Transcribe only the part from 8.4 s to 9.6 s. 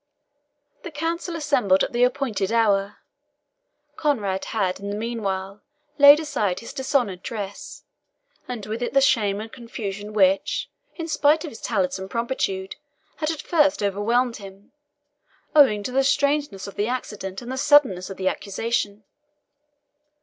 and with it the shame and